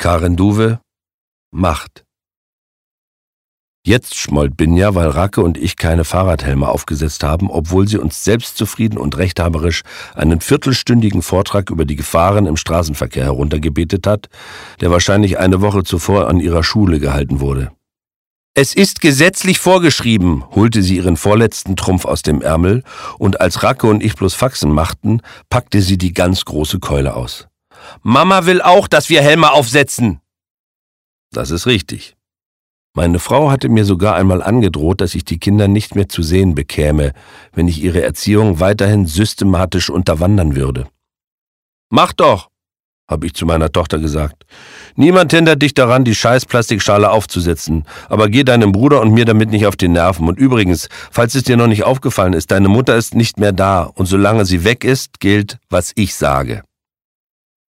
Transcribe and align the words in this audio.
Karen 0.00 0.36
Duwe, 0.36 0.78
Macht. 1.50 2.04
Jetzt 3.84 4.14
schmollt 4.14 4.56
Binja, 4.56 4.94
weil 4.94 5.08
Racke 5.08 5.40
und 5.42 5.58
ich 5.58 5.76
keine 5.76 6.04
Fahrradhelme 6.04 6.68
aufgesetzt 6.68 7.24
haben, 7.24 7.50
obwohl 7.50 7.88
sie 7.88 7.98
uns 7.98 8.22
selbstzufrieden 8.22 8.96
und 8.96 9.16
rechthaberisch 9.16 9.82
einen 10.14 10.40
viertelstündigen 10.40 11.20
Vortrag 11.20 11.70
über 11.70 11.84
die 11.84 11.96
Gefahren 11.96 12.46
im 12.46 12.56
Straßenverkehr 12.56 13.24
heruntergebetet 13.24 14.06
hat, 14.06 14.28
der 14.80 14.92
wahrscheinlich 14.92 15.40
eine 15.40 15.62
Woche 15.62 15.82
zuvor 15.82 16.28
an 16.28 16.38
ihrer 16.38 16.62
Schule 16.62 17.00
gehalten 17.00 17.40
wurde. 17.40 17.72
Es 18.54 18.74
ist 18.74 19.00
gesetzlich 19.00 19.58
vorgeschrieben, 19.58 20.44
holte 20.54 20.84
sie 20.84 20.98
ihren 20.98 21.16
vorletzten 21.16 21.74
Trumpf 21.74 22.04
aus 22.04 22.22
dem 22.22 22.40
Ärmel, 22.40 22.84
und 23.18 23.40
als 23.40 23.64
Racke 23.64 23.88
und 23.88 24.00
ich 24.00 24.14
bloß 24.14 24.34
Faxen 24.34 24.70
machten, 24.70 25.22
packte 25.50 25.82
sie 25.82 25.98
die 25.98 26.12
ganz 26.12 26.44
große 26.44 26.78
Keule 26.78 27.14
aus. 27.14 27.48
Mama 28.02 28.46
will 28.46 28.62
auch, 28.62 28.88
dass 28.88 29.08
wir 29.08 29.22
Helme 29.22 29.52
aufsetzen. 29.52 30.20
Das 31.32 31.50
ist 31.50 31.66
richtig. 31.66 32.16
Meine 32.94 33.18
Frau 33.18 33.50
hatte 33.50 33.68
mir 33.68 33.84
sogar 33.84 34.16
einmal 34.16 34.42
angedroht, 34.42 35.00
dass 35.00 35.14
ich 35.14 35.24
die 35.24 35.38
Kinder 35.38 35.68
nicht 35.68 35.94
mehr 35.94 36.08
zu 36.08 36.22
sehen 36.22 36.54
bekäme, 36.54 37.12
wenn 37.52 37.68
ich 37.68 37.82
ihre 37.82 38.02
Erziehung 38.02 38.60
weiterhin 38.60 39.06
systematisch 39.06 39.90
unterwandern 39.90 40.56
würde. 40.56 40.88
Mach 41.90 42.12
doch, 42.12 42.48
habe 43.08 43.26
ich 43.26 43.34
zu 43.34 43.46
meiner 43.46 43.72
Tochter 43.72 43.98
gesagt. 43.98 44.44
Niemand 44.96 45.32
hindert 45.32 45.62
dich 45.62 45.74
daran, 45.74 46.04
die 46.04 46.14
scheiß 46.14 46.46
Plastikschale 46.46 47.10
aufzusetzen, 47.10 47.84
aber 48.08 48.28
geh 48.28 48.44
deinem 48.44 48.72
Bruder 48.72 49.00
und 49.00 49.12
mir 49.12 49.24
damit 49.24 49.50
nicht 49.50 49.66
auf 49.66 49.76
die 49.76 49.88
Nerven. 49.88 50.28
Und 50.28 50.38
übrigens, 50.38 50.88
falls 51.10 51.34
es 51.34 51.44
dir 51.44 51.56
noch 51.56 51.68
nicht 51.68 51.84
aufgefallen 51.84 52.32
ist, 52.32 52.50
deine 52.50 52.68
Mutter 52.68 52.96
ist 52.96 53.14
nicht 53.14 53.38
mehr 53.38 53.52
da, 53.52 53.82
und 53.82 54.06
solange 54.06 54.44
sie 54.44 54.64
weg 54.64 54.84
ist, 54.84 55.20
gilt, 55.20 55.58
was 55.70 55.92
ich 55.94 56.14
sage. 56.14 56.64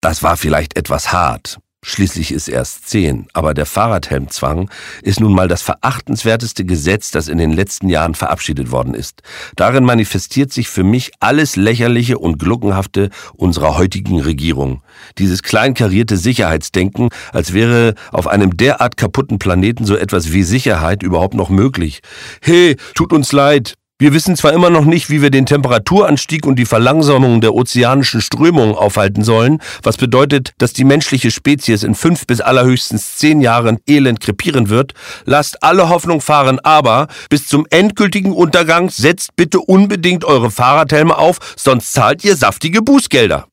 Das 0.00 0.22
war 0.22 0.36
vielleicht 0.36 0.76
etwas 0.76 1.12
hart, 1.12 1.60
Schließlich 1.82 2.30
ist 2.30 2.48
erst 2.48 2.90
zehn, 2.90 3.26
aber 3.32 3.54
der 3.54 3.64
Fahrradhelmzwang 3.64 4.70
ist 5.00 5.18
nun 5.18 5.32
mal 5.32 5.48
das 5.48 5.62
verachtenswerteste 5.62 6.66
Gesetz, 6.66 7.10
das 7.10 7.26
in 7.26 7.38
den 7.38 7.52
letzten 7.52 7.88
Jahren 7.88 8.14
verabschiedet 8.14 8.70
worden 8.70 8.92
ist. 8.92 9.22
Darin 9.56 9.84
manifestiert 9.84 10.52
sich 10.52 10.68
für 10.68 10.84
mich 10.84 11.12
alles 11.20 11.56
Lächerliche 11.56 12.18
und 12.18 12.38
Gluckenhafte 12.38 13.08
unserer 13.32 13.78
heutigen 13.78 14.20
Regierung. 14.20 14.82
Dieses 15.16 15.42
kleinkarierte 15.42 16.18
Sicherheitsdenken, 16.18 17.08
als 17.32 17.54
wäre 17.54 17.94
auf 18.12 18.26
einem 18.26 18.58
derart 18.58 18.98
kaputten 18.98 19.38
Planeten 19.38 19.86
so 19.86 19.96
etwas 19.96 20.32
wie 20.34 20.42
Sicherheit 20.42 21.02
überhaupt 21.02 21.34
noch 21.34 21.48
möglich. 21.48 22.02
Hey, 22.42 22.76
tut 22.94 23.14
uns 23.14 23.32
leid, 23.32 23.76
wir 24.00 24.14
wissen 24.14 24.34
zwar 24.34 24.54
immer 24.54 24.70
noch 24.70 24.86
nicht, 24.86 25.10
wie 25.10 25.20
wir 25.20 25.30
den 25.30 25.44
Temperaturanstieg 25.44 26.46
und 26.46 26.58
die 26.58 26.64
Verlangsamung 26.64 27.42
der 27.42 27.54
ozeanischen 27.54 28.22
Strömungen 28.22 28.74
aufhalten 28.74 29.22
sollen, 29.24 29.58
was 29.82 29.98
bedeutet, 29.98 30.52
dass 30.56 30.72
die 30.72 30.84
menschliche 30.84 31.30
Spezies 31.30 31.82
in 31.82 31.94
fünf 31.94 32.26
bis 32.26 32.40
allerhöchstens 32.40 33.18
zehn 33.18 33.42
Jahren 33.42 33.78
elend 33.86 34.20
krepieren 34.20 34.70
wird. 34.70 34.94
Lasst 35.26 35.62
alle 35.62 35.90
Hoffnung 35.90 36.22
fahren, 36.22 36.58
aber 36.60 37.08
bis 37.28 37.46
zum 37.46 37.66
endgültigen 37.68 38.32
Untergang 38.32 38.88
setzt 38.88 39.36
bitte 39.36 39.60
unbedingt 39.60 40.24
eure 40.24 40.50
Fahrradhelme 40.50 41.18
auf, 41.18 41.38
sonst 41.56 41.92
zahlt 41.92 42.24
ihr 42.24 42.36
saftige 42.36 42.80
Bußgelder. 42.80 43.48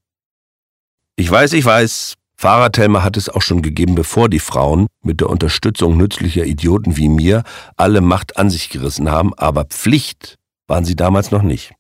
Ich 1.18 1.30
weiß, 1.30 1.52
ich 1.54 1.66
weiß, 1.66 2.14
Fahrradhelme 2.40 3.04
hat 3.04 3.18
es 3.18 3.30
auch 3.30 3.42
schon 3.42 3.64
gegeben, 3.64 3.96
bevor 3.96 4.30
die 4.30 4.40
Frauen 4.40 4.86
mit 5.04 5.22
der 5.22 5.30
Unterstützung 5.30 5.98
nützlicher 5.98 6.46
Idioten 6.46 6.96
wie 6.96 7.10
mir 7.10 7.42
alle 7.78 8.02
Macht 8.02 8.38
an 8.38 8.52
sich 8.52 8.70
gerissen 8.70 9.10
haben, 9.10 9.34
aber 9.34 9.66
Pflicht 9.66 10.36
waren 10.68 10.86
sie 10.86 10.96
damals 10.96 11.32
noch 11.32 11.42
nicht. 11.42 11.74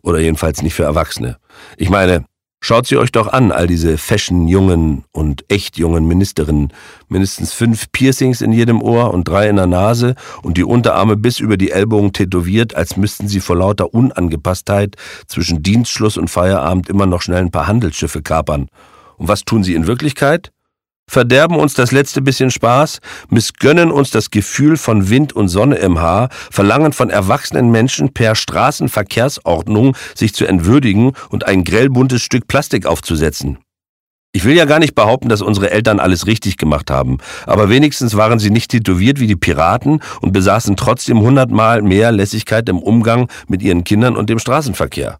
Oder 0.00 0.20
jedenfalls 0.20 0.62
nicht 0.62 0.72
für 0.72 0.84
Erwachsene. 0.84 1.36
Ich 1.76 1.90
meine, 1.90 2.24
schaut 2.62 2.86
sie 2.86 2.96
euch 2.96 3.12
doch 3.12 3.26
an, 3.26 3.52
all 3.52 3.66
diese 3.66 3.98
fashion-jungen 3.98 5.04
und 5.12 5.44
echt 5.48 5.76
jungen 5.76 6.08
Ministerinnen. 6.08 6.72
Mindestens 7.08 7.52
fünf 7.52 7.92
Piercings 7.92 8.40
in 8.40 8.52
jedem 8.52 8.80
Ohr 8.80 9.12
und 9.12 9.28
drei 9.28 9.50
in 9.50 9.56
der 9.56 9.66
Nase 9.66 10.14
und 10.42 10.56
die 10.56 10.64
Unterarme 10.64 11.18
bis 11.18 11.38
über 11.38 11.58
die 11.58 11.70
Ellbogen 11.70 12.14
tätowiert, 12.14 12.74
als 12.74 12.96
müssten 12.96 13.28
sie 13.28 13.40
vor 13.40 13.56
lauter 13.56 13.92
Unangepasstheit 13.92 14.96
zwischen 15.26 15.62
Dienstschluss 15.62 16.16
und 16.16 16.30
Feierabend 16.30 16.88
immer 16.88 17.04
noch 17.04 17.20
schnell 17.20 17.42
ein 17.42 17.50
paar 17.50 17.66
Handelsschiffe 17.66 18.22
kapern. 18.22 18.68
Und 19.18 19.28
was 19.28 19.44
tun 19.44 19.62
sie 19.62 19.74
in 19.74 19.86
Wirklichkeit? 19.86 20.50
Verderben 21.10 21.56
uns 21.56 21.72
das 21.72 21.90
letzte 21.90 22.20
bisschen 22.20 22.50
Spaß, 22.50 23.00
missgönnen 23.30 23.90
uns 23.90 24.10
das 24.10 24.30
Gefühl 24.30 24.76
von 24.76 25.08
Wind 25.08 25.32
und 25.32 25.48
Sonne 25.48 25.76
im 25.76 25.98
Haar, 26.00 26.28
verlangen 26.50 26.92
von 26.92 27.08
erwachsenen 27.08 27.70
Menschen 27.70 28.12
per 28.12 28.34
Straßenverkehrsordnung 28.34 29.96
sich 30.14 30.34
zu 30.34 30.46
entwürdigen 30.46 31.12
und 31.30 31.46
ein 31.46 31.64
grellbuntes 31.64 32.22
Stück 32.22 32.46
Plastik 32.46 32.84
aufzusetzen. 32.84 33.58
Ich 34.32 34.44
will 34.44 34.54
ja 34.54 34.66
gar 34.66 34.78
nicht 34.78 34.94
behaupten, 34.94 35.30
dass 35.30 35.40
unsere 35.40 35.70
Eltern 35.70 35.98
alles 35.98 36.26
richtig 36.26 36.58
gemacht 36.58 36.90
haben, 36.90 37.16
aber 37.46 37.70
wenigstens 37.70 38.14
waren 38.14 38.38
sie 38.38 38.50
nicht 38.50 38.70
tätowiert 38.70 39.18
wie 39.18 39.26
die 39.26 39.36
Piraten 39.36 40.02
und 40.20 40.32
besaßen 40.32 40.76
trotzdem 40.76 41.20
hundertmal 41.20 41.80
mehr 41.80 42.12
Lässigkeit 42.12 42.68
im 42.68 42.78
Umgang 42.78 43.30
mit 43.48 43.62
ihren 43.62 43.84
Kindern 43.84 44.14
und 44.14 44.28
dem 44.28 44.38
Straßenverkehr. 44.38 45.18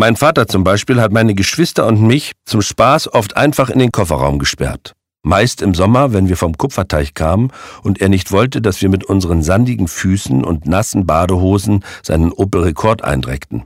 Mein 0.00 0.14
Vater 0.14 0.46
zum 0.46 0.62
Beispiel 0.62 1.00
hat 1.00 1.10
meine 1.10 1.34
Geschwister 1.34 1.84
und 1.84 2.00
mich 2.00 2.30
zum 2.44 2.62
Spaß 2.62 3.12
oft 3.14 3.36
einfach 3.36 3.68
in 3.68 3.80
den 3.80 3.90
Kofferraum 3.90 4.38
gesperrt. 4.38 4.94
Meist 5.24 5.60
im 5.60 5.74
Sommer, 5.74 6.12
wenn 6.12 6.28
wir 6.28 6.36
vom 6.36 6.56
Kupferteich 6.56 7.14
kamen 7.14 7.50
und 7.82 8.00
er 8.00 8.08
nicht 8.08 8.30
wollte, 8.30 8.62
dass 8.62 8.80
wir 8.80 8.90
mit 8.90 9.02
unseren 9.02 9.42
sandigen 9.42 9.88
Füßen 9.88 10.44
und 10.44 10.68
nassen 10.68 11.04
Badehosen 11.04 11.84
seinen 12.04 12.30
Opel 12.30 12.62
Rekord 12.62 13.02
eindreckten. 13.02 13.64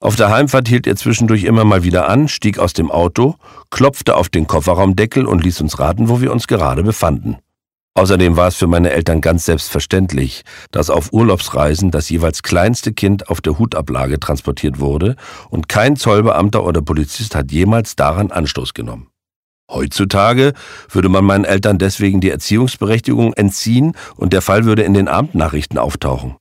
Auf 0.00 0.16
der 0.16 0.30
Heimfahrt 0.30 0.68
hielt 0.68 0.86
er 0.86 0.96
zwischendurch 0.96 1.44
immer 1.44 1.64
mal 1.64 1.84
wieder 1.84 2.08
an, 2.08 2.28
stieg 2.28 2.58
aus 2.58 2.72
dem 2.72 2.90
Auto, 2.90 3.34
klopfte 3.68 4.16
auf 4.16 4.30
den 4.30 4.46
Kofferraumdeckel 4.46 5.26
und 5.26 5.44
ließ 5.44 5.60
uns 5.60 5.78
raten, 5.78 6.08
wo 6.08 6.22
wir 6.22 6.32
uns 6.32 6.46
gerade 6.46 6.82
befanden. 6.82 7.36
Außerdem 7.94 8.36
war 8.36 8.48
es 8.48 8.56
für 8.56 8.66
meine 8.66 8.90
Eltern 8.90 9.20
ganz 9.20 9.44
selbstverständlich, 9.44 10.44
dass 10.70 10.88
auf 10.88 11.12
Urlaubsreisen 11.12 11.90
das 11.90 12.08
jeweils 12.08 12.42
kleinste 12.42 12.94
Kind 12.94 13.28
auf 13.28 13.42
der 13.42 13.58
Hutablage 13.58 14.18
transportiert 14.18 14.80
wurde 14.80 15.16
und 15.50 15.68
kein 15.68 15.96
Zollbeamter 15.96 16.64
oder 16.64 16.80
Polizist 16.80 17.34
hat 17.34 17.52
jemals 17.52 17.94
daran 17.94 18.30
Anstoß 18.30 18.72
genommen. 18.72 19.08
Heutzutage 19.70 20.54
würde 20.90 21.08
man 21.10 21.24
meinen 21.24 21.44
Eltern 21.44 21.78
deswegen 21.78 22.20
die 22.20 22.30
Erziehungsberechtigung 22.30 23.34
entziehen 23.34 23.92
und 24.16 24.32
der 24.32 24.42
Fall 24.42 24.64
würde 24.64 24.82
in 24.82 24.94
den 24.94 25.08
Abendnachrichten 25.08 25.78
auftauchen. 25.78 26.36